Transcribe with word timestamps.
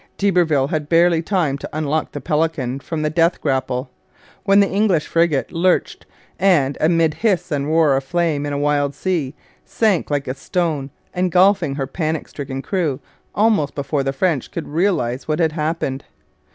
D'Iberville 0.17 0.69
had 0.69 0.89
barely 0.89 1.21
time 1.21 1.59
to 1.59 1.69
unlock 1.71 2.11
the 2.11 2.19
Pelican 2.19 2.79
from 2.79 3.03
the 3.03 3.11
death 3.11 3.39
grapple, 3.39 3.91
when 4.45 4.59
the 4.59 4.67
English 4.67 5.05
frigate 5.05 5.51
lurched 5.51 6.07
and, 6.39 6.75
amid 6.81 7.13
hiss 7.13 7.51
and 7.51 7.67
roar 7.67 7.95
of 7.95 8.03
flame 8.03 8.43
in 8.47 8.51
a 8.51 8.57
wild 8.57 8.95
sea, 8.95 9.35
sank 9.63 10.09
like 10.09 10.27
a 10.27 10.33
stone, 10.33 10.89
engulfing 11.13 11.75
her 11.75 11.85
panic 11.85 12.27
stricken 12.27 12.63
crew 12.63 12.99
almost 13.35 13.75
before 13.75 14.01
the 14.01 14.11
French 14.11 14.49
could 14.49 14.67
realize 14.67 15.27
what 15.27 15.37
had 15.37 15.51
happened. 15.51 16.03